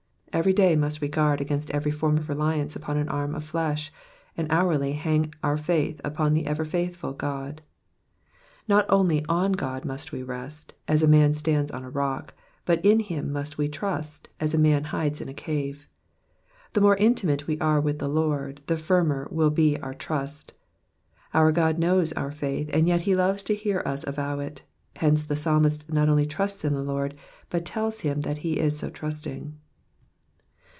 Every 0.33 0.53
day 0.53 0.77
must 0.77 1.01
we 1.01 1.09
guard 1.09 1.41
against 1.41 1.69
every 1.71 1.91
form 1.91 2.17
of 2.17 2.29
reliance 2.29 2.73
upon 2.73 2.95
an 2.95 3.09
arm 3.09 3.35
of 3.35 3.43
flesh, 3.43 3.91
and 4.37 4.47
hourly 4.49 4.93
hang 4.93 5.33
our 5.43 5.57
faith 5.57 5.99
upon 6.05 6.33
the 6.33 6.45
ever 6.47 6.63
faithful 6.63 7.11
God. 7.11 7.61
Not 8.65 8.85
only 8.87 9.25
on 9.27 9.53
Ood 9.61 9.83
must 9.83 10.13
we 10.13 10.23
rest, 10.23 10.73
as 10.87 11.03
a 11.03 11.07
man 11.07 11.33
stands 11.33 11.69
on 11.69 11.83
a 11.83 11.89
rock, 11.89 12.33
but 12.63 12.83
in 12.83 13.01
him 13.01 13.29
must 13.33 13.57
we 13.57 13.67
trust, 13.67 14.29
as 14.39 14.53
a 14.53 14.57
man 14.57 14.85
hides 14.85 15.19
in 15.19 15.27
a 15.27 15.33
cave. 15.33 15.85
The 16.73 16.81
more 16.81 16.95
intimate 16.95 17.45
we 17.45 17.59
are 17.59 17.81
with 17.81 17.99
the 17.99 18.07
Lord, 18.09 18.61
the 18.67 18.77
firmer 18.77 19.27
will 19.31 19.53
our 19.83 19.93
trust 19.93 20.53
be. 21.33 21.51
God 21.51 21.77
knows 21.77 22.13
our 22.13 22.31
faith, 22.31 22.69
and«yet 22.71 23.01
he 23.01 23.15
loves 23.15 23.43
to 23.43 23.53
hear 23.53 23.83
us 23.85 24.07
avow 24.07 24.39
it; 24.39 24.63
hence, 24.95 25.23
the 25.25 25.35
psalmist 25.35 25.91
not 25.91 26.07
only 26.07 26.25
trusts 26.25 26.63
in 26.63 26.71
the 26.73 26.81
Lord, 26.83 27.15
but 27.49 27.65
tells 27.65 27.99
him 27.99 28.21
that 28.21 28.39
he 28.39 28.59
is 28.59 28.79
so 28.79 28.89
trusting. 28.89 29.57